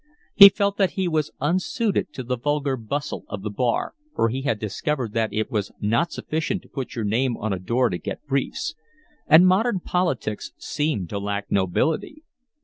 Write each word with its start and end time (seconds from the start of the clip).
He 0.33 0.49
felt 0.49 0.77
that 0.77 0.93
he 0.93 1.07
was 1.07 1.29
unsuited 1.39 2.11
to 2.13 2.23
the 2.23 2.35
vulgar 2.35 2.75
bustle 2.75 3.23
of 3.29 3.43
the 3.43 3.51
Bar, 3.51 3.93
for 4.15 4.29
he 4.29 4.41
had 4.41 4.57
discovered 4.57 5.13
that 5.13 5.31
it 5.31 5.51
was 5.51 5.71
not 5.79 6.11
sufficient 6.11 6.63
to 6.63 6.69
put 6.69 6.95
your 6.95 7.05
name 7.05 7.37
on 7.37 7.53
a 7.53 7.59
door 7.59 7.87
to 7.89 7.99
get 7.99 8.25
briefs; 8.25 8.73
and 9.27 9.45
modern 9.45 9.79
politics 9.79 10.53
seemed 10.57 11.07
to 11.11 11.19
lack 11.19 11.51
nobility. 11.51 12.23